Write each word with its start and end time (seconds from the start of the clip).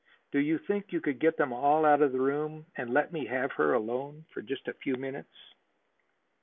Do 0.31 0.39
you 0.39 0.57
think 0.57 0.91
you 0.91 0.99
could 0.99 1.19
get 1.19 1.37
them 1.37 1.53
all 1.53 1.85
out 1.85 2.01
of 2.01 2.11
the 2.11 2.19
room 2.19 2.65
and 2.75 2.91
let 2.91 3.13
me 3.13 3.27
have 3.27 3.51
her 3.51 3.73
alone 3.75 4.25
for 4.33 4.41
just 4.41 4.67
a 4.67 4.73
few 4.73 4.95
minutes?" 4.95 5.53